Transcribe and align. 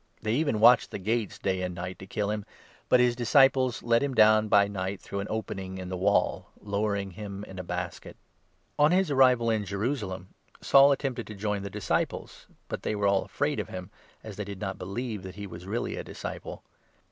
They 0.23 0.33
even 0.33 0.59
watched 0.59 0.89
the 0.89 0.97
gates 0.97 1.37
day 1.37 1.57
24 1.59 1.65
and 1.67 1.75
night, 1.75 1.99
to 1.99 2.07
kill 2.07 2.31
him; 2.31 2.43
but 2.89 2.99
his 2.99 3.15
disciples 3.15 3.83
let 3.83 4.01
him 4.01 4.15
down 4.15 4.47
by 4.47 4.65
25 4.65 4.71
night 4.71 4.99
through 4.99 5.19
an 5.19 5.27
opening 5.29 5.77
in 5.77 5.89
the 5.89 5.95
wall, 5.95 6.49
lowering 6.59 7.11
him 7.11 7.43
in 7.43 7.59
a 7.59 7.63
basket. 7.63 8.17
saui 8.79 8.85
at 8.87 8.91
^n 8.93 8.99
h*s 8.99 9.11
ari"ival 9.11 9.51
in 9.55 9.63
Jerusalem, 9.63 10.29
Saul 10.59 10.91
attempted 10.91 11.27
to 11.27 11.33
26 11.33 11.39
Jerusalem 11.39 11.55
join 11.55 11.61
the 11.63 11.69
disciples, 11.69 12.47
but 12.67 12.81
they 12.81 12.95
were 12.95 13.05
all 13.05 13.25
afraid 13.25 13.59
of 13.59 13.69
him, 13.69 13.83
and 13.83 13.91
Tarsus. 13.91 14.23
as 14.31 14.35
they 14.37 14.45
did 14.45 14.59
not 14.59 14.79
believe 14.79 15.21
that 15.21 15.35
he 15.35 15.45
was 15.45 15.67
really 15.67 15.95
a 15.95 16.03
dis 16.03 16.23
ciple. 16.23 16.63